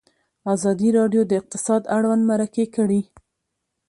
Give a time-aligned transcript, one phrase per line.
[0.53, 3.01] ازادي راډیو د اقتصاد اړوند مرکې کړي.